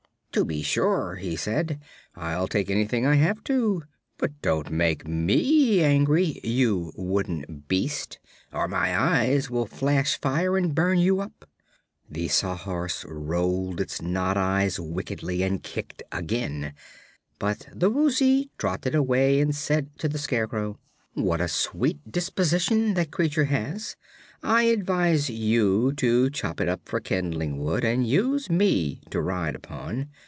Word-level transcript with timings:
"To 0.33 0.45
be 0.45 0.61
sure," 0.61 1.15
he 1.15 1.35
said; 1.35 1.81
"I'll 2.15 2.47
take 2.47 2.69
anything 2.71 3.05
I 3.05 3.15
have 3.15 3.43
to. 3.43 3.83
But 4.17 4.41
don't 4.41 4.69
make 4.71 5.05
me 5.05 5.81
angry, 5.81 6.39
you 6.41 6.93
wooden 6.95 7.65
beast, 7.67 8.17
or 8.53 8.69
my 8.69 8.97
eyes 8.97 9.49
will 9.49 9.65
flash 9.65 10.17
fire 10.21 10.55
and 10.57 10.73
burn 10.73 10.99
you 10.99 11.19
up." 11.19 11.45
The 12.09 12.29
Sawhorse 12.29 13.03
rolled 13.09 13.81
its 13.81 14.01
knot 14.01 14.37
eyes 14.37 14.79
wickedly 14.79 15.43
and 15.43 15.61
kicked 15.61 16.01
again, 16.13 16.75
but 17.37 17.67
the 17.75 17.89
Woozy 17.89 18.49
trotted 18.57 18.95
away 18.95 19.37
and 19.41 19.53
said 19.53 19.89
to 19.99 20.07
the 20.07 20.17
Scarecrow: 20.17 20.79
"What 21.13 21.41
a 21.41 21.49
sweet 21.49 22.09
disposition 22.09 22.93
that 22.93 23.11
creature 23.11 23.45
has! 23.45 23.97
I 24.41 24.63
advise 24.63 25.29
you 25.29 25.91
to 25.97 26.29
chop 26.29 26.61
it 26.61 26.69
up 26.69 26.87
for 26.87 27.01
kindling 27.01 27.57
wood 27.59 27.83
and 27.83 28.07
use 28.07 28.49
me 28.49 29.01
to 29.09 29.19
ride 29.19 29.55
upon. 29.55 30.07